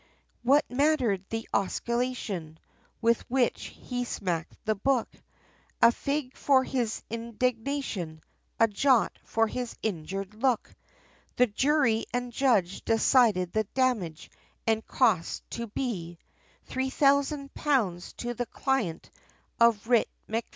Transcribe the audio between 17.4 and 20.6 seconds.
pounds, to the client of Writ MacFee, Q.